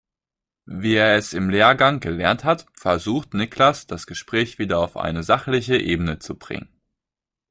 [0.65, 5.77] Wie er es im Lehrgang gelernt hat, versucht Niklas das Gespräch wieder auf eine sachliche
[5.77, 6.69] Ebene zu bringen.